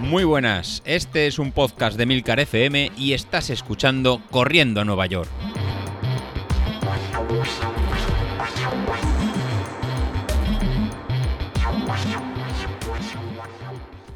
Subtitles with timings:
[0.00, 5.04] Muy buenas, este es un podcast de Milcar FM y estás escuchando Corriendo a Nueva
[5.06, 5.28] York.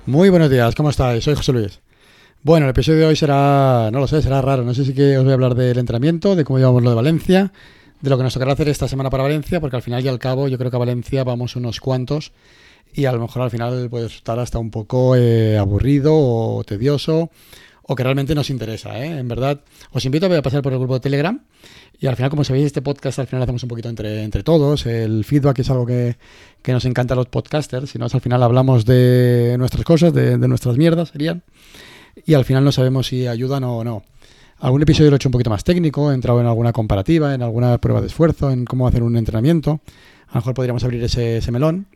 [0.07, 1.23] Muy buenos días, ¿cómo estáis?
[1.25, 1.81] Soy José Luis.
[2.43, 4.65] Bueno, el episodio de hoy será, no lo sé, será raro.
[4.65, 6.97] No sé si que os voy a hablar del entrenamiento, de cómo llevamos lo de
[6.97, 7.53] Valencia,
[8.01, 10.19] de lo que nos tocará hacer esta semana para Valencia, porque al final y al
[10.19, 12.33] cabo yo creo que a Valencia vamos unos cuantos
[12.95, 17.31] y a lo mejor al final puede estar hasta un poco eh, aburrido o tedioso
[17.83, 18.99] o que realmente nos interesa.
[19.05, 19.19] ¿eh?
[19.19, 19.61] En verdad,
[19.91, 21.41] os invito a pasar por el grupo de Telegram
[22.01, 24.87] y al final, como sabéis, este podcast al final hacemos un poquito entre, entre todos.
[24.87, 26.17] El feedback es algo que,
[26.61, 30.37] que nos encanta a los podcasters, si no, al final hablamos de nuestras cosas, de,
[30.39, 31.43] nuestras mierdas serían,
[32.27, 34.03] y al final no sabemos si ayudan o no.
[34.59, 37.43] Algún episodio lo he hecho un poquito más técnico, he entrado en alguna comparativa, en
[37.43, 39.81] alguna prueba de esfuerzo, en cómo hacer un entrenamiento.
[40.29, 41.87] A lo mejor podríamos abrir ese melón.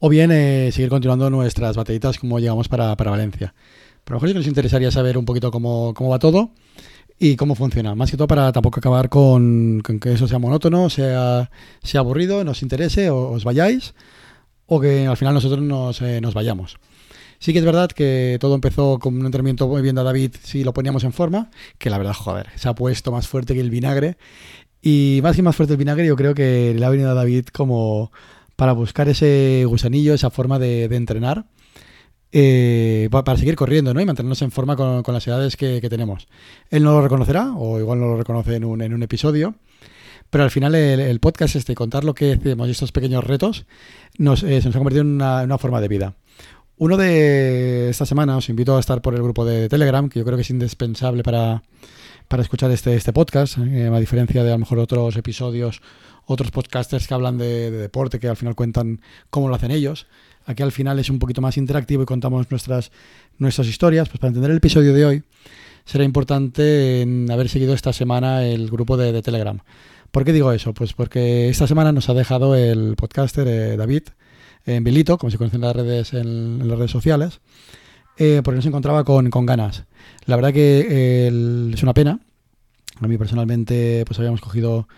[0.00, 3.54] O bien eh, seguir continuando nuestras batallitas como llegamos para, para Valencia.
[4.04, 6.52] Pero a lo mejor sí que nos interesaría saber un poquito cómo, cómo va todo
[7.18, 7.94] y cómo funciona.
[7.94, 11.50] Más que todo para tampoco acabar con, que eso sea monótono, sea,
[11.82, 13.94] sea aburrido, nos interese o os vayáis
[14.66, 16.78] o que al final nosotros nos, eh, nos vayamos.
[17.40, 20.64] Sí que es verdad que todo empezó con un entrenamiento muy bien de David si
[20.64, 23.70] lo poníamos en forma, que la verdad, joder, se ha puesto más fuerte que el
[23.70, 24.16] vinagre.
[24.82, 27.46] Y más que más fuerte el vinagre, yo creo que le ha venido a David
[27.46, 28.12] como
[28.58, 31.44] para buscar ese gusanillo, esa forma de, entrenar,
[32.32, 34.00] eh, para seguir corriendo ¿no?
[34.00, 36.26] y mantenernos en forma con, las edades que, tenemos.
[36.68, 39.54] Él no lo reconocerá, o igual no lo reconoce en un, episodio,
[40.28, 43.64] pero al final el, podcast este, contar lo que hacemos y estos pequeños retos,
[44.18, 46.16] nos, eh, se nos ha convertido en una, una forma de vida.
[46.78, 50.24] Uno de esta semana os invito a estar por el grupo de Telegram, que yo
[50.24, 51.62] creo que es indispensable para,
[52.28, 55.80] para escuchar este, este podcast, eh, a diferencia de a lo mejor otros episodios,
[56.26, 60.06] otros podcasters que hablan de, de, deporte, que al final cuentan cómo lo hacen ellos.
[60.44, 62.90] Aquí al final es un poquito más interactivo y contamos nuestras,
[63.38, 64.08] nuestras historias.
[64.08, 65.22] Pues para entender el episodio de hoy
[65.84, 69.58] será importante haber seguido esta semana el grupo de, Telegram.
[70.10, 70.74] ¿Por qué digo eso?
[70.74, 74.04] Pues porque esta semana nos ha dejado el podcaster eh, David,
[74.66, 77.40] en Bilito, como se conocen en las redes, en las redes sociales,
[78.18, 79.84] eh, porque no se encontraba con, con, ganas.
[80.26, 82.20] La verdad que eh, es una pena.
[83.00, 84.88] A mí personalmente, pues habíamos cogido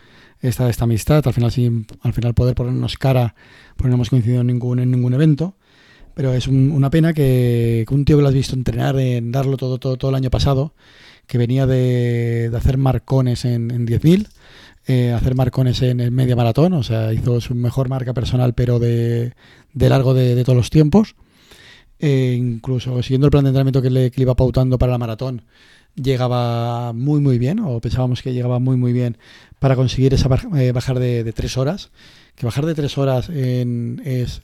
[0.41, 3.35] esta, esta amistad, al final sin al final poder ponernos cara,
[3.77, 5.55] porque no hemos coincidido en ningún, en ningún evento.
[6.15, 9.57] Pero es un, una pena que, un tío que lo has visto entrenar, en darlo
[9.57, 10.75] todo, todo, todo el año pasado,
[11.27, 14.29] que venía de, de hacer marcones en, en 10.000,
[14.87, 18.79] eh, hacer marcones en el media maratón, o sea, hizo su mejor marca personal, pero
[18.79, 19.35] de,
[19.73, 21.15] de largo de, de, todos los tiempos.
[22.01, 25.43] Eh, incluso siguiendo el plan de entrenamiento que le, iba pautando para la maratón,
[25.95, 29.19] llegaba muy, muy bien, o pensábamos que llegaba muy, muy bien
[29.59, 31.91] para conseguir esa eh, bajar de, tres horas.
[32.37, 34.43] Que bajar de tres horas en, es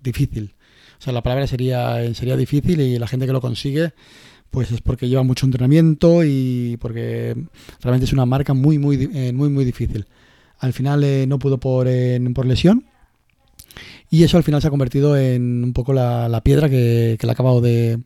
[0.00, 0.54] difícil.
[0.98, 3.92] O sea, la palabra sería, sería difícil y la gente que lo consigue
[4.50, 7.36] pues es porque lleva mucho entrenamiento y porque
[7.80, 10.06] realmente es una marca muy, muy, eh, muy, muy difícil.
[10.58, 12.84] Al final eh, no pudo por, eh, por lesión
[14.10, 17.32] y eso al final se ha convertido en un poco la, piedra que, le ha
[17.32, 18.00] acabado de,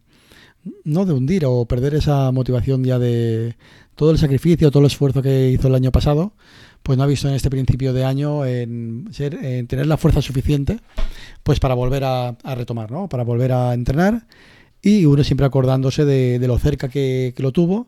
[0.84, 3.56] no de hundir o perder esa motivación ya de
[3.94, 6.32] todo el sacrificio, todo el esfuerzo que hizo el año pasado,
[6.82, 10.22] pues no ha visto en este principio de año en, ser, en tener la fuerza
[10.22, 10.80] suficiente
[11.42, 13.08] pues para volver a, a retomar, ¿no?
[13.08, 14.26] para volver a entrenar
[14.82, 17.86] y uno siempre acordándose de, lo cerca que, lo tuvo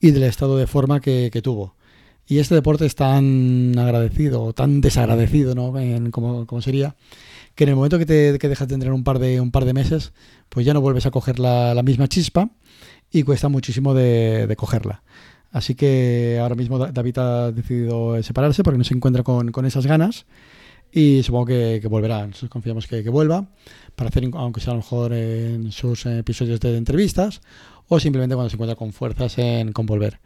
[0.00, 1.76] y del estado de forma que, tuvo.
[2.26, 5.78] Y este deporte es tan agradecido, tan desagradecido, ¿no?
[5.78, 6.96] En, como, sería,
[7.54, 9.64] que en el momento que te que dejas de entrenar un par de, un par
[9.64, 10.12] de meses,
[10.48, 12.50] pues ya no vuelves a coger la, la misma chispa
[13.10, 15.02] y cuesta muchísimo de, cogerla.
[15.50, 19.86] Así que ahora mismo David ha decidido separarse porque no se encuentra con, con esas
[19.86, 20.24] ganas
[20.90, 22.26] y supongo que, que volverá.
[22.26, 23.46] Nosotros confiamos que, que, vuelva
[23.94, 27.42] para hacer, aunque sea a lo mejor en sus episodios de entrevistas
[27.88, 30.20] o simplemente cuando se encuentra con fuerzas en con volver.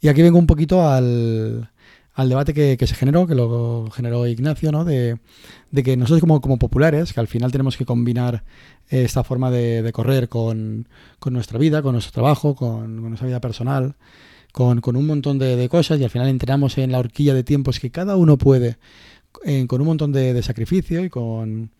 [0.00, 1.70] Y aquí vengo un poquito al,
[2.18, 4.84] al debate que, que, se generó, que lo generó Ignacio, ¿no?
[4.84, 5.18] de,
[5.70, 8.42] de que nosotros como, como, populares, que al final tenemos que combinar
[8.88, 10.88] esta forma de, correr con,
[11.20, 13.94] con, nuestra vida, con nuestro trabajo, con, nuestra vida personal,
[14.50, 17.44] con, con un montón de, de, cosas y al final entramos en la horquilla de
[17.44, 18.78] tiempos que cada uno puede
[19.44, 21.70] eh, con un montón de, sacrificio y con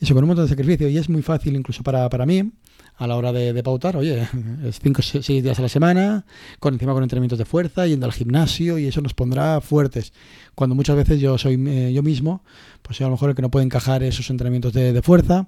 [0.00, 0.88] eso, con un montón de sacrificio.
[0.88, 2.52] Y es muy fácil incluso para, para mí,
[2.98, 4.26] a la hora de, pautar, oye,
[4.64, 6.26] es 5 o 6 días a la semana,
[6.58, 10.12] con encima con entrenamientos de fuerza, yendo al gimnasio, y eso nos pondrá fuertes.
[10.56, 12.42] Cuando muchas veces yo soy eh, yo mismo,
[12.82, 15.46] pues soy a lo mejor el que no puede encajar esos entrenamientos de, fuerza,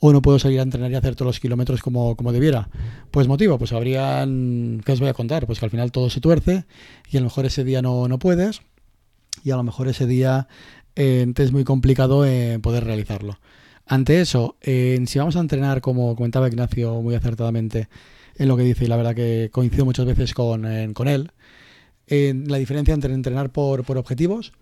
[0.00, 2.68] o no puedo salir a entrenar y hacer todos los kilómetros como, como debiera.
[3.12, 5.46] Pues motivo, pues habrían, ¿qué os voy a contar?
[5.46, 6.64] Pues que al final todo se tuerce,
[7.10, 8.60] y a lo mejor ese día no, no puedes
[9.44, 10.48] y a lo mejor ese día
[10.96, 12.24] entonces es muy complicado
[12.60, 13.38] poder realizarlo.
[13.90, 17.88] Ante eso, si vamos a entrenar, como comentaba Ignacio muy acertadamente
[18.36, 21.32] en lo que dice, y la verdad que coincido muchas veces con, con él,
[22.06, 24.52] en la diferencia entre entrenar por, por objetivos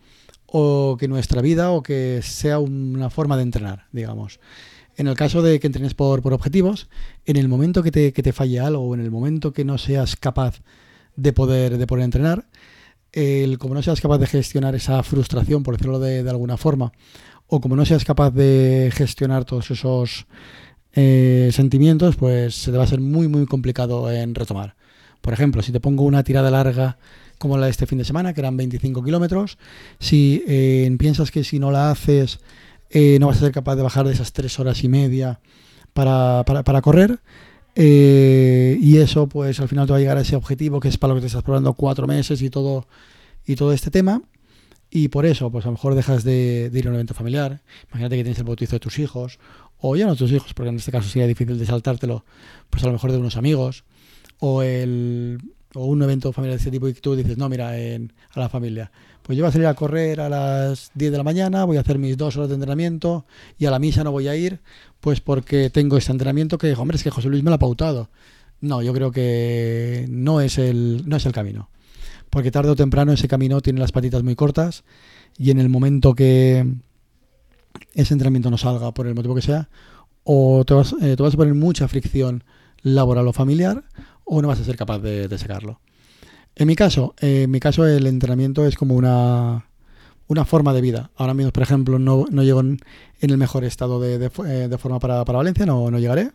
[0.46, 4.38] o que nuestra vida o que sea una forma de entrenar, digamos.
[4.96, 6.88] En el caso de que entrenes por, por objetivos,
[7.24, 9.76] en el momento que te, que te falle algo o en el momento que no
[9.76, 10.62] seas capaz
[11.16, 12.46] de poder, de poder entrenar,
[13.12, 16.92] el, como no seas capaz de gestionar esa frustración, por decirlo de, de alguna forma,
[17.48, 20.26] o como no seas capaz de gestionar todos esos
[20.94, 24.74] eh, sentimientos, pues se te va a ser muy, muy complicado en retomar.
[25.20, 26.98] Por ejemplo, si te pongo una tirada larga
[27.38, 29.58] como la de este fin de semana, que eran 25 kilómetros.
[29.98, 32.40] Si eh, piensas que si no la haces
[32.90, 35.40] eh, no vas a ser capaz de bajar de esas tres horas y media
[35.92, 37.18] para, para, correr,
[37.74, 40.98] eh, y eso pues al final te va a llegar a ese objetivo que es
[40.98, 42.86] para lo que te estás probando cuatro meses y todo,
[43.44, 44.22] y todo este tema.
[44.98, 47.60] Y por eso, pues a lo mejor dejas de, ir a un evento familiar.
[47.88, 49.38] Imagínate que tienes el bautizo de tus hijos,
[49.76, 52.24] o ya no tus hijos, porque en este caso sería difícil de saltártelo,
[52.70, 53.84] pues a lo mejor de unos amigos,
[54.38, 55.38] o el
[55.74, 58.48] o un evento familiar de ese tipo y tú dices, no, mira, en, a la
[58.48, 58.90] familia,
[59.20, 61.80] pues yo voy a salir a correr a las 10 de la mañana, voy a
[61.80, 63.26] hacer mis dos horas de entrenamiento
[63.58, 64.60] y a la misa no voy a ir,
[65.00, 68.08] pues porque tengo este entrenamiento que, hombre, es que José Luis me lo ha pautado.
[68.62, 71.68] No, yo creo que no es el, no es el camino.
[72.36, 74.84] Porque tarde o temprano ese camino tiene las patitas muy cortas
[75.38, 76.70] y en el momento que
[77.94, 79.70] ese entrenamiento no salga, por el motivo que sea,
[80.22, 82.44] o te vas, eh, te vas a poner mucha fricción
[82.82, 83.84] laboral o familiar,
[84.26, 85.80] o no vas a ser capaz de, sacarlo.
[86.54, 89.64] En mi caso, eh, en mi caso el entrenamiento es como una,
[90.26, 91.10] una forma de vida.
[91.16, 92.80] Ahora mismo, por ejemplo, no, no llego en,
[93.18, 96.32] el mejor estado de, de, eh, forma para, para, Valencia, no, no llegaré.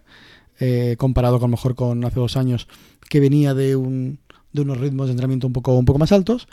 [0.60, 2.68] Eh, comparado con mejor con hace dos años
[3.08, 4.18] que venía de, un,
[4.54, 6.48] de unos ritmos de entrenamiento un poco, un poco más altos.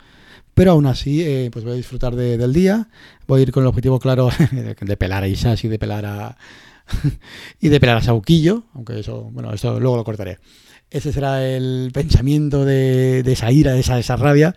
[0.53, 2.89] Pero aún así, pues voy a disfrutar del día.
[3.27, 6.37] Voy a ir con el objetivo claro de pelar a Isas y de pelar a,
[7.59, 10.39] y de pelar a Sauquillo, aunque eso, bueno, eso luego lo cortaré.
[10.89, 14.55] Ese será el pensamiento de, esa ira, de esa, esa, rabia.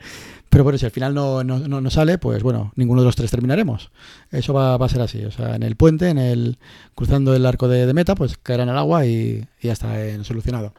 [0.48, 3.30] Pero bueno, si al final no, no, no, sale, pues bueno, ninguno de los tres
[3.30, 3.90] terminaremos.
[4.30, 5.24] Eso va, va, a ser así.
[5.24, 6.58] O sea, en el puente, en el
[6.94, 9.94] cruzando el arco de, meta, pues caerá en el agua y, ya está
[10.24, 10.74] solucionado.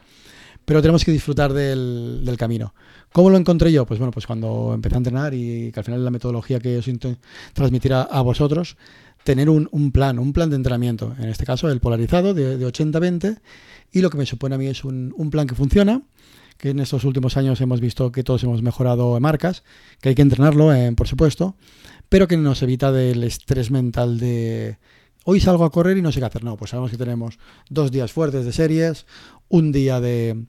[0.65, 2.73] Pero tenemos que disfrutar del, del, camino.
[3.11, 3.85] ¿Cómo lo encontré yo?
[3.85, 6.77] Pues bueno, pues cuando empecé a entrenar y que al final es la metodología que
[6.77, 7.19] os intento
[7.53, 8.77] transmitir a, vosotros,
[9.23, 11.13] tener un, un, plan, un plan de entrenamiento.
[11.19, 13.39] En este caso, el polarizado de, de 80-20
[13.93, 16.01] y lo que me supone a mí es un, plan que funciona,
[16.57, 19.63] que en estos últimos años hemos visto que todos hemos mejorado en marcas,
[20.01, 21.55] que hay que entrenarlo, eh, por supuesto,
[22.09, 24.79] pero que nos evita del estrés mental de
[25.25, 26.43] hoy salgo a correr y no sé qué hacer.
[26.43, 27.37] No, pues sabemos que tenemos
[27.69, 29.05] dos días fuertes de series,
[29.47, 30.45] un día de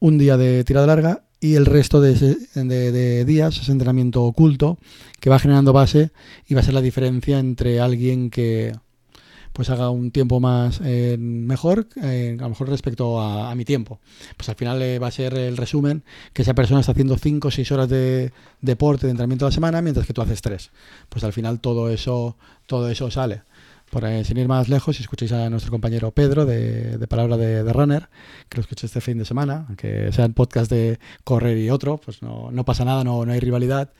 [0.00, 4.78] un día de tirada larga y el resto de, días es entrenamiento oculto
[5.20, 6.10] que va generando base
[6.46, 8.72] y va a ser la diferencia entre alguien que
[9.52, 14.00] pues haga un tiempo más eh, mejor, eh, a lo mejor respecto a, mi tiempo.
[14.36, 16.02] Pues al final eh, va a ser el resumen
[16.32, 19.54] que esa persona está haciendo 5 o 6 horas de deporte, de entrenamiento a la
[19.54, 20.70] semana, mientras que tú haces 3.
[21.08, 22.36] Pues al final todo eso,
[22.66, 23.42] todo eso sale.
[23.90, 28.08] Por sin ir más lejos, si escucháis a nuestro compañero Pedro de, Palabra de, Runner,
[28.48, 31.98] que lo escuché este fin de semana, aunque sea el podcast de correr y otro,
[31.98, 33.90] pues no, no pasa nada, no, no hay rivalidad.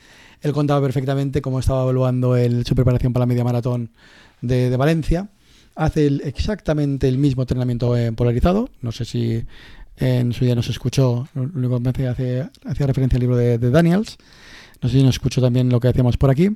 [0.41, 3.91] Él contaba perfectamente cómo estaba evaluando el, su preparación para la media maratón
[4.41, 5.29] de, de Valencia
[5.75, 8.71] hace exactamente el mismo entrenamiento en polarizado.
[8.81, 9.45] No sé si
[9.97, 14.17] en su día nos escuchó, lo único que hace, hacía referencia al libro de, Daniels.
[14.83, 16.51] No sé si nos escuchó también lo que hacíamos por aquí.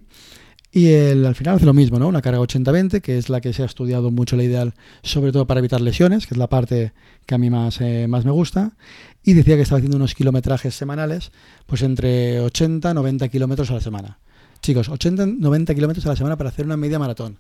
[0.70, 2.08] Y el, al final hace lo mismo, ¿no?
[2.08, 5.46] Una carga 80-20, que es la que se ha estudiado mucho la ideal, sobre todo
[5.46, 6.92] para evitar lesiones, que es la parte
[7.24, 8.72] que a mí más, eh, más me gusta.
[9.22, 11.32] Y decía que estaba haciendo unos kilometrajes semanales,
[11.66, 14.18] pues entre 80 90 kilómetros a la semana.
[14.60, 17.38] Chicos, 80 90 kilómetros a la semana para hacer una media maratón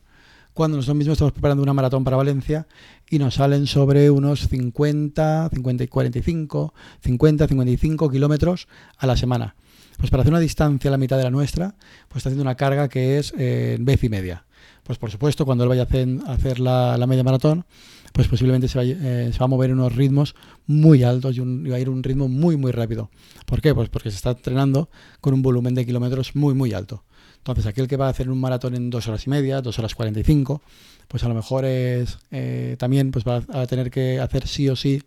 [0.58, 2.66] cuando nosotros mismos estamos preparando una maratón para Valencia
[3.08, 8.66] y nos salen sobre unos 50, 50 y 45, 50, 55 kilómetros
[8.96, 9.54] a la semana.
[9.98, 11.74] Pues para hacer una distancia a la mitad de la nuestra,
[12.08, 14.46] pues está haciendo una carga que es eh, vez y media.
[14.84, 17.66] Pues por supuesto, cuando él vaya a hacer, la, media maratón,
[18.12, 20.34] pues posiblemente se va, eh, se va, a mover en unos ritmos
[20.66, 23.10] muy altos y, va a ir un ritmo muy, muy rápido.
[23.44, 23.74] ¿Por qué?
[23.74, 24.88] Pues porque se está entrenando
[25.20, 27.04] con un volumen de kilómetros muy, muy alto.
[27.36, 29.94] Entonces, aquel que va a hacer un maratón en dos horas y media, dos horas
[29.94, 30.62] cuarenta y cinco,
[31.08, 34.76] pues a lo mejor es eh, también pues va a tener que hacer sí o
[34.76, 35.02] sí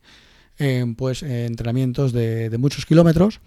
[0.58, 3.40] eh, pues entrenamientos de, muchos kilómetros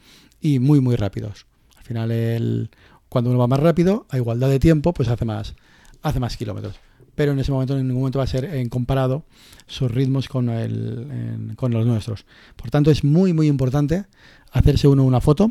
[0.44, 1.46] y muy muy rápidos.
[1.74, 2.70] Al final, el,
[3.08, 5.54] cuando uno va más rápido, a igualdad de tiempo, pues hace más,
[6.02, 6.76] hace más kilómetros.
[7.14, 9.24] Pero en ese momento, en ningún momento va a ser en comparado
[9.66, 12.26] sus ritmos con, el, con los nuestros.
[12.56, 14.04] Por tanto, es muy muy importante
[14.52, 15.50] hacerse uno una foto,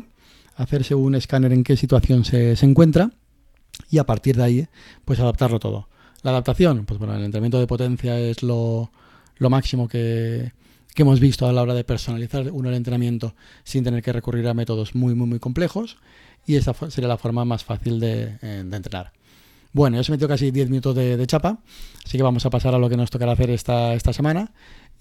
[0.54, 3.10] hacerse un escáner en qué situación se, se encuentra
[3.90, 4.68] y a partir de ahí,
[5.04, 5.88] pues adaptarlo todo.
[6.22, 8.92] La adaptación, pues bueno, el entrenamiento de potencia es lo,
[9.38, 10.52] lo máximo que,
[10.94, 13.34] que hemos visto a la hora de personalizar uno el entrenamiento
[13.64, 15.98] sin tener que recurrir a métodos muy, muy, muy complejos
[16.46, 19.12] y esa sería la forma más fácil de, eh, entrenar.
[19.72, 21.58] Bueno, ya se metió casi 10 minutos de, chapa,
[22.04, 24.52] así que vamos a pasar a lo que nos tocará hacer esta, esta semana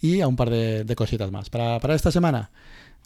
[0.01, 1.51] y a un par de, cositas más.
[1.51, 2.49] Para, para, esta semana,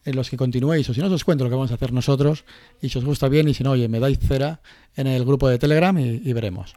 [0.05, 2.45] en los que continuéis, o si no os cuento lo que vamos a hacer nosotros,
[2.81, 4.61] y si os gusta bien, y si no, oye, me dais cera
[4.95, 6.73] en el grupo de Telegram y veremos.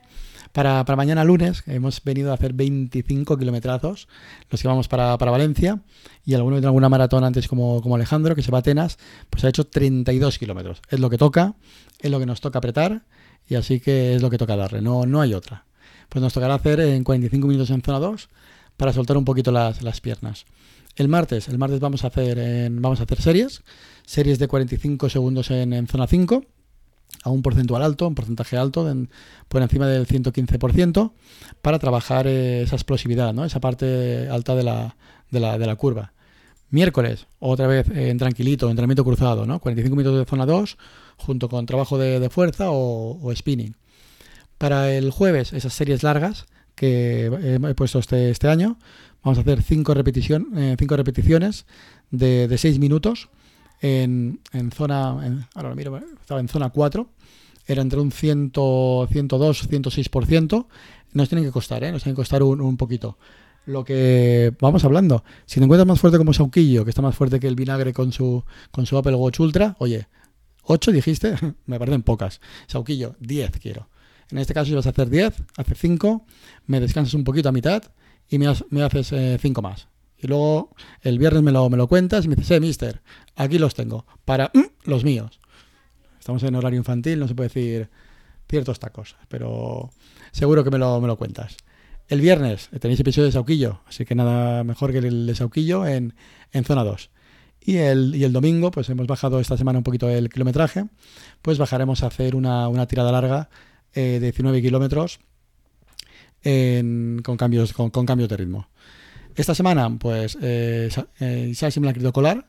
[0.52, 4.08] Para, mañana lunes hemos venido a hacer 25 kilometrazos,
[4.50, 5.80] los que vamos para, para Valencia,
[6.24, 8.98] y alguno de alguna maratón antes como, como, Alejandro, que se va a Atenas,
[9.30, 10.82] pues ha hecho 32 kilómetros.
[10.88, 11.54] Es lo que toca,
[12.00, 13.02] es lo que nos toca apretar,
[13.48, 15.66] y así que es lo que toca darle, no, no hay otra.
[16.08, 18.28] Pues nos tocará hacer en 45 minutos en zona 2
[18.76, 20.46] para soltar un poquito las, las piernas.
[20.96, 23.62] El martes, el martes vamos a hacer en, vamos a hacer series,
[24.04, 26.44] series de 45 segundos en, en zona 5
[27.22, 28.90] a un porcentual alto, un porcentaje alto,
[29.48, 31.12] por encima del 115%,
[31.62, 33.44] para trabajar eh, esa explosividad, ¿no?
[33.44, 34.96] esa parte alta de la,
[35.30, 36.12] de la, de la curva.
[36.70, 39.58] Miércoles, otra vez eh, en tranquilito, entrenamiento cruzado, ¿no?
[39.58, 40.78] 45 minutos de zona 2,
[41.16, 43.74] junto con trabajo de, fuerza o, spinning.
[44.56, 48.78] Para el jueves, esas series largas que he puesto este, este año,
[49.22, 51.66] vamos a hacer 5 repetición, eh, cinco repeticiones
[52.10, 53.28] de 6 minutos
[53.80, 54.40] en,
[54.72, 55.74] zona, ahora
[56.20, 57.08] estaba en zona 4,
[57.66, 60.66] era entre un 100, 102, 106%,
[61.12, 61.92] nos tienen que costar, ¿eh?
[61.92, 63.18] nos tienen que costar un, un poquito.
[63.66, 67.38] Lo que vamos hablando, si te encuentras más fuerte como Sauquillo, que está más fuerte
[67.38, 70.08] que el vinagre con su, con su Apple Watch Ultra, oye,
[70.64, 71.34] 8 dijiste,
[71.66, 72.40] me parecen pocas.
[72.66, 73.88] Sauquillo, 10 quiero.
[74.30, 76.24] En este caso, si vas a hacer 10, haces 5,
[76.66, 77.82] me descansas un poquito a mitad
[78.28, 79.08] y me, me haces
[79.40, 79.88] 5 eh, más.
[80.22, 83.00] Y luego el viernes me lo, me lo cuentas y me dices, eh, mister,
[83.36, 85.40] aquí los tengo, para mm, los míos.
[86.18, 87.88] Estamos en horario infantil, no se puede decir
[88.48, 89.90] ciertos tacos, pero
[90.32, 91.56] seguro que me lo, me lo cuentas.
[92.08, 96.14] El viernes tenéis episodio de Sauquillo, así que nada mejor que el de Sauquillo en,
[96.52, 97.10] en zona 2.
[97.62, 100.86] Y el, y el domingo, pues hemos bajado esta semana un poquito el kilometraje,
[101.40, 103.48] pues bajaremos a hacer una, una tirada larga
[103.94, 105.20] eh, de 19 kilómetros
[106.42, 108.68] con, cambios, con, con cambios de ritmo.
[109.36, 110.88] Esta semana, pues, eh,
[111.20, 112.46] eh, querido colar.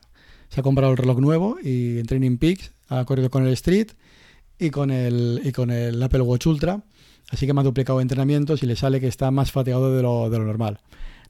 [0.48, 3.88] Se ha comprado el reloj nuevo y en Training Peaks ha corrido con el Street
[4.58, 6.82] y con el, y con el Apple Watch Ultra.
[7.30, 10.28] Así que me ha duplicado entrenamientos y le sale que está más fatigado de lo,
[10.28, 10.80] normal.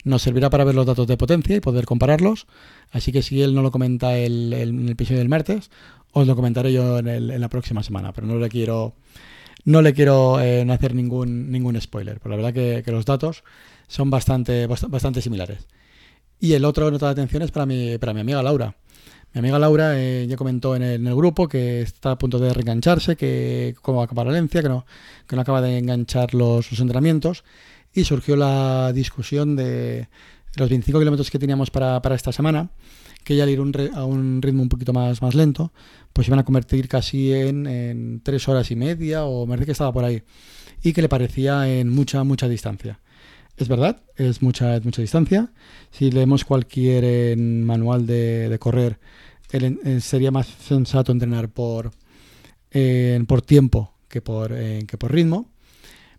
[0.05, 2.47] Nos servirá para ver los datos de potencia y poder compararlos.
[2.91, 5.71] Así que si él no lo comenta el, el, en el episodio del martes,
[6.13, 8.13] os lo comentaré yo en, el, en, la próxima semana.
[8.13, 8.95] Pero no le quiero,
[9.65, 12.19] no le quiero eh, hacer ningún, ningún spoiler.
[12.19, 13.45] Pero la verdad que los datos
[13.93, 15.67] son bastante, bastante similares.
[16.41, 18.75] Y el otro nota de atención es para mi, para mi amiga Laura.
[19.35, 23.17] Mi amiga Laura eh, ya comentó en el, grupo que está a punto de reengancharse,
[23.17, 24.87] que como acaba Valencia, que no,
[25.29, 27.45] que no acaba de enganchar los, entrenamientos.
[27.93, 30.09] Y surgió la discusión de
[30.57, 32.71] los 25 kilómetros que teníamos para, para, esta semana,
[33.25, 35.71] que ya al ir a un ritmo un poquito más, más lento,
[36.15, 39.73] pues iban a convertir casi en, en tres horas y media, o me parece que
[39.73, 40.23] estaba por ahí,
[40.83, 43.02] y que le parecía en mucha, mucha distancia.
[43.63, 45.53] Es verdad, es mucha, mucha distancia.
[45.93, 48.99] Si leemos cualquier eh, manual de, correr,
[49.53, 51.93] el sería más sensato entrenar por,
[52.73, 55.49] eh, por tiempo que por, eh, que por ritmo.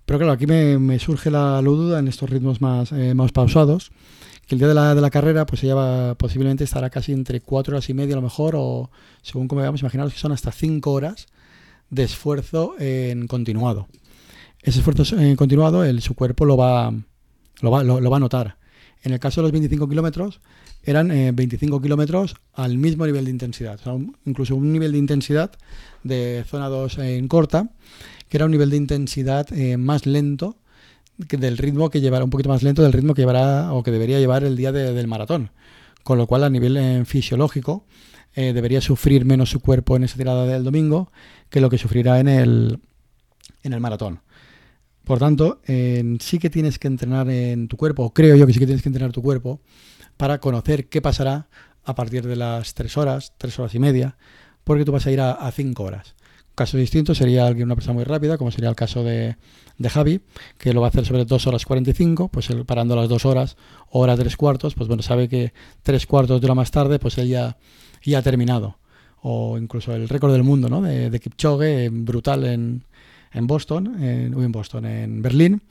[0.06, 3.92] Pero claro, aquí me, surge la, duda en estos ritmos más, eh, más pausados,
[4.48, 7.76] que el día de la, de la carrera pues ella posiblemente estará casi entre cuatro
[7.76, 8.90] horas y media a lo mejor, o
[9.22, 11.28] según como veamos, imaginaros que son hasta cinco horas
[11.90, 13.90] de esfuerzo en continuado.
[14.62, 16.94] Ese esfuerzo en continuado, el, su cuerpo lo va,
[17.62, 18.58] lo va, a notar.
[19.04, 20.40] En el caso de los 25 kilómetros,
[20.84, 23.76] eran eh, 25 kilómetros al mismo nivel de intensidad.
[23.76, 23.94] O sea,
[24.26, 25.52] incluso un nivel de intensidad
[26.04, 27.70] de zona 2 en corta,
[28.30, 30.58] que era un nivel de intensidad eh, más lento
[31.28, 33.92] que del ritmo que llevará, un poquito más lento del ritmo que llevará o que
[33.92, 35.52] debería llevar el día de, del maratón.
[36.04, 37.86] Con lo cual, a nivel eh, fisiológico,
[38.36, 41.12] eh, debería sufrir menos su cuerpo en esa tirada del domingo
[41.50, 42.80] que lo que sufrirá en el,
[43.62, 44.22] en el maratón.
[45.04, 48.54] Por tanto, eh, sí que tienes que entrenar en tu cuerpo, o creo yo que
[48.54, 49.60] sí que tienes que entrenar tu cuerpo,
[50.18, 51.48] para conocer qué pasará
[51.84, 54.16] a partir de las 3 horas, 3 horas y media,
[54.64, 56.16] porque tú vas a ir a 5 horas.
[56.54, 59.38] Un caso distinto sería alguien, una persona muy rápida, como sería el caso de,
[59.80, 60.22] de Javi,
[60.60, 63.58] que lo va a hacer sobre 2 horas 45, pues él parando las 2 horas,
[63.90, 67.30] hora 3 cuartos, pues bueno, sabe que 3 cuartos de hora más tarde, pues él
[67.30, 67.58] ya,
[68.04, 68.78] ya ha terminado.
[69.24, 70.82] O incluso el récord del mundo, ¿no?
[70.82, 72.84] De, de Kipchoge, brutal en,
[73.34, 75.62] en Boston, en, en Boston, en Berlín,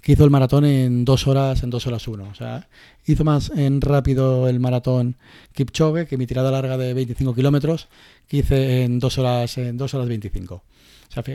[0.00, 2.28] que hizo el maratón en dos horas, en dos horas uno.
[2.30, 2.68] O sea,
[3.06, 5.16] hizo más en rápido el maratón
[5.52, 7.88] Kipchoge que mi tirada larga de 25 kilómetros,
[8.28, 10.62] que hice en dos horas, en dos horas 25.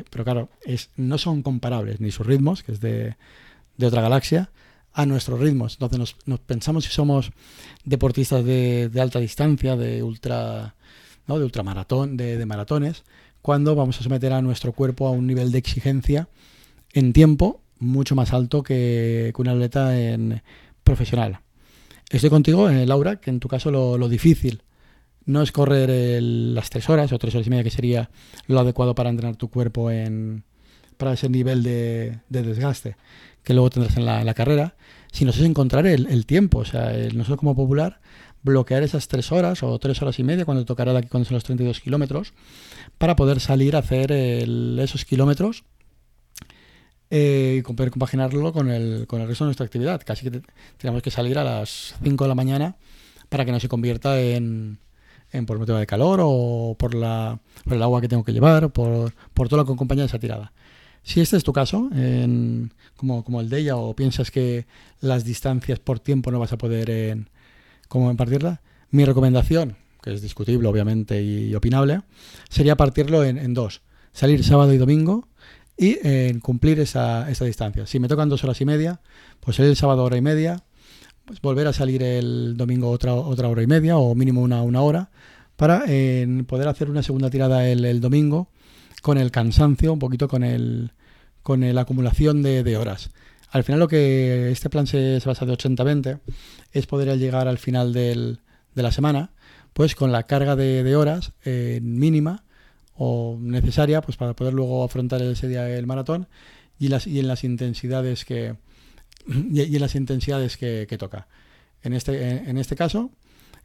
[0.09, 3.15] pero claro, es, no son comparables ni sus ritmos, que es de,
[3.81, 4.49] otra galaxia,
[4.93, 5.73] a nuestros ritmos.
[5.73, 7.31] Entonces nos, pensamos si somos
[7.83, 10.75] deportistas de, alta distancia, de ultra,
[11.27, 11.37] ¿no?
[11.37, 13.03] de ultramaratón, de, de maratones,
[13.43, 16.29] cuando vamos a someter a nuestro cuerpo a un nivel de exigencia
[16.93, 20.41] en tiempo mucho más alto que, un atleta en
[20.85, 21.41] profesional.
[22.09, 24.63] Estoy contigo, eh, Laura, que en tu caso lo, difícil
[25.25, 28.09] no es correr las tres horas o tres horas y media, que sería
[28.47, 30.45] lo adecuado para entrenar tu cuerpo en,
[30.95, 32.95] para ese nivel de, desgaste
[33.43, 34.75] que luego tendrás en la, carrera,
[35.11, 36.59] sino es encontrar el, tiempo.
[36.59, 37.99] O sea, nosotros como popular,
[38.43, 41.35] bloquear esas tres horas o tres horas y media cuando tocará de aquí cuando son
[41.35, 42.33] los 32 kilómetros,
[42.97, 45.63] para poder salir a hacer esos kilómetros
[47.09, 50.01] eh, y poder compaginarlo con el, con el resto de nuestra actividad.
[50.05, 50.41] Casi que
[50.77, 52.75] tenemos que salir a las 5 de la mañana
[53.29, 54.79] para que no se convierta en,
[55.31, 58.71] en por motivo de calor o por, la, por el agua que tengo que llevar,
[58.71, 60.51] por, por todo lo que acompaña esa tirada.
[61.01, 61.89] Si este es tu caso,
[62.95, 64.65] como, como el de ella, o piensas que
[65.01, 67.29] las distancias por tiempo no vas a poder en,
[67.93, 68.59] como impartirla,
[68.89, 72.01] mi recomendación, que es discutible obviamente y opinable,
[72.49, 73.83] sería partirlo en, dos.
[74.13, 75.27] Salir sábado y domingo
[75.77, 77.85] y en cumplir esa, esa, distancia.
[77.85, 78.99] Si me tocan dos horas y media,
[79.41, 80.63] pues salir el sábado hora y media,
[81.23, 84.81] pues volver a salir el domingo otra, otra hora y media o mínimo una, una
[84.81, 85.11] hora
[85.55, 85.85] para
[86.47, 88.49] poder hacer una segunda tirada el, domingo
[89.03, 90.93] con el cansancio, un poquito con el
[91.43, 93.11] con la acumulación de, horas.
[93.53, 96.19] Al final lo que este plan se, basa de 80-20
[96.71, 98.39] es poder llegar al final del,
[98.73, 99.29] de la semana
[99.73, 102.45] pues con la carga de, horas eh, mínima
[102.95, 106.27] o necesaria pues para poder luego afrontar ese día el maratón
[106.79, 108.55] y, las, y en las intensidades que
[109.27, 111.27] y, en las intensidades que, toca.
[111.83, 113.11] En este, en este caso,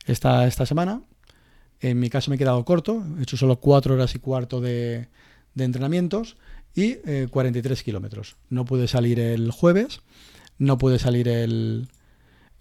[0.04, 1.00] esta, esta semana,
[1.80, 5.08] en mi caso me he quedado corto, he hecho solo 4 horas y cuarto de
[5.56, 6.36] entrenamientos
[6.74, 6.96] y
[7.26, 8.36] 43 eh, kilómetros.
[8.50, 10.00] No pude salir el jueves,
[10.58, 11.88] no pude salir el,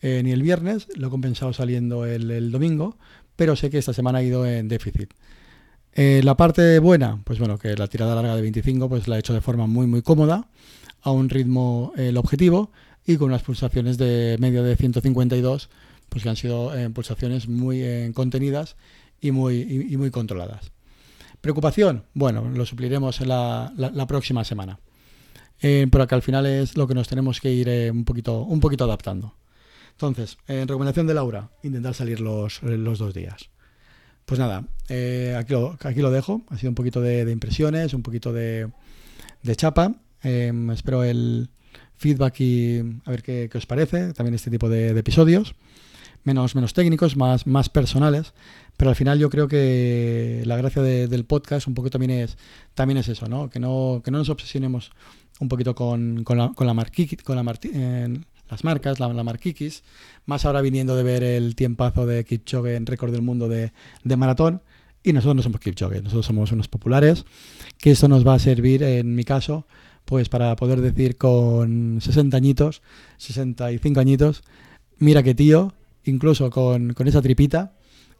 [0.01, 2.97] eh, ni el viernes, lo he compensado saliendo el, domingo,
[3.35, 5.13] pero sé que esta semana ha ido en déficit.
[5.93, 9.19] Eh, la parte buena, pues bueno, que la tirada larga de 25 pues la he
[9.19, 10.47] hecho de forma muy muy cómoda,
[11.01, 12.71] a un ritmo el objetivo
[13.05, 15.69] y con unas pulsaciones de medio de 152,
[16.09, 18.75] pues que han sido eh, pulsaciones muy eh, contenidas
[19.21, 20.71] y muy, y, muy controladas.
[21.41, 24.79] Preocupación, bueno, lo supliremos en la, la, próxima semana.
[25.59, 28.83] pero que al final es lo que nos tenemos que ir un, poquito, un poquito
[28.83, 29.35] adaptando.
[29.91, 33.49] Entonces, en recomendación de Laura, intentar salir los, los dos días.
[34.27, 36.41] Pues nada, eh, aquí, lo, aquí, lo, dejo.
[36.49, 38.69] Ha sido un poquito de, impresiones, un poquito de,
[39.55, 39.95] chapa.
[40.21, 41.49] Em, espero el
[41.95, 44.11] feedback y a ver qué, os parece.
[44.11, 45.55] También este tipo de, episodios.
[46.27, 48.33] Menos, menos técnicos, más, más personales.
[48.75, 52.37] Pero al final yo creo que la gracia del podcast un poco también es,
[52.73, 53.49] también es eso, ¿no?
[53.49, 54.91] Que no, que no nos obsesionemos
[55.39, 56.75] un poquito con, con la, con la,
[57.23, 57.43] con la,
[58.49, 59.83] las marcas, la, la Marquiquis,
[60.25, 63.71] más ahora viniendo de ver el tiempazo de Kipchoge en récord del mundo de,
[64.17, 64.61] maratón.
[65.03, 67.23] Y nosotros no somos Kipchoge, nosotros somos unos populares,
[67.77, 69.65] que esto nos va a servir, en mi caso,
[70.03, 72.81] pues para poder decir con 60 añitos,
[73.15, 74.43] 65 añitos,
[74.97, 75.73] mira que tío,
[76.07, 77.73] incluso con, esa tripita,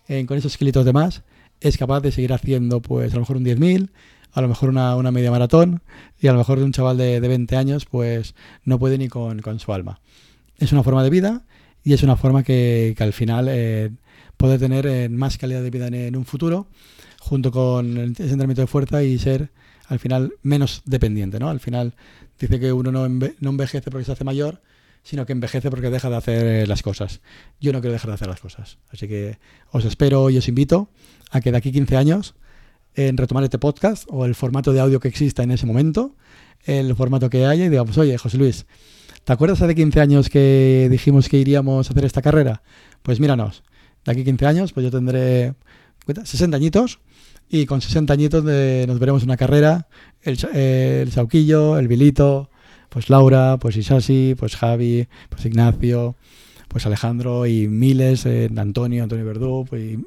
[0.07, 1.23] eh, con esos kilitos de más,
[1.59, 3.89] es capaz de seguir haciendo pues a lo mejor un 10.000,
[4.33, 5.81] a lo mejor una, media maratón
[6.19, 9.41] y a lo mejor de un chaval de, 20 años pues no puede ni con,
[9.59, 9.99] su alma.
[10.57, 11.43] Es una forma de vida
[11.83, 13.91] y es una forma que, al final eh,
[14.37, 16.67] puede tener eh, más calidad de vida en, un futuro
[17.19, 19.49] junto con ese entrenamiento de fuerza y ser
[19.87, 21.39] al final menos dependiente.
[21.39, 21.49] ¿no?
[21.49, 21.95] Al final
[22.39, 24.61] dice que uno no, envejece porque se hace mayor,
[25.07, 27.21] sino que envejece porque deja de hacer eh, las cosas.
[27.61, 28.77] Yo no quiero dejar de hacer las cosas.
[28.91, 29.37] Así que
[29.71, 30.89] os espero y os invito
[31.31, 32.35] a que de aquí 15 años
[32.93, 36.17] en retomar este podcast o el formato de audio que exista en ese momento,
[36.65, 38.65] el formato que haya y digamos, oye, José Luis,
[39.23, 42.61] ¿te acuerdas hace 15 años que dijimos que iríamos a hacer esta carrera?
[43.01, 43.63] Pues míranos,
[44.03, 45.53] de aquí 15 años, pues yo tendré
[46.05, 46.99] 60 añitos
[47.47, 49.87] y con 60 añitos nos veremos una carrera,
[50.21, 52.49] el, el Sauquillo, el Vilito,
[52.89, 56.15] pues Laura, pues Isasi, pues Javi, pues Ignacio,
[56.67, 59.97] pues Alejandro y miles, eh, Antonio, Antonio Verdú, pues,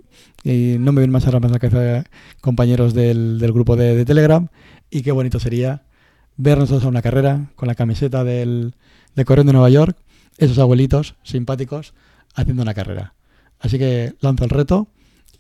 [0.45, 2.05] y, no me ven más ahora más la cabeza
[2.41, 4.49] compañeros del, grupo de, Telegram,
[4.91, 5.83] y qué bonito sería
[6.37, 8.75] vernos todos a una carrera con la camiseta del,
[9.15, 9.97] de Corriendo de Nueva York,
[10.39, 11.95] esos abuelitos simpáticos
[12.35, 13.15] haciendo una carrera.
[13.59, 14.89] Así que lanzo el reto,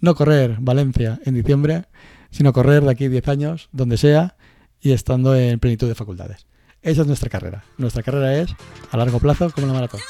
[0.00, 1.84] no correr Valencia en diciembre,
[2.30, 4.36] sino correr de aquí 10 años, donde sea,
[4.80, 6.46] y estando en plenitud de facultades.
[6.82, 7.64] Esa es nuestra carrera.
[7.76, 8.50] Nuestra carrera es
[8.90, 10.00] a largo plazo como la maratón.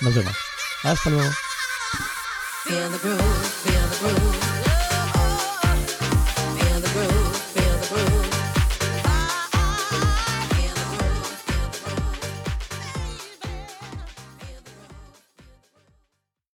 [0.00, 0.36] Nos vemos.
[0.84, 1.30] Hasta luego.